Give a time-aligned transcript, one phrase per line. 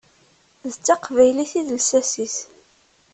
[0.71, 2.35] D taqbaylit i d lsas-is.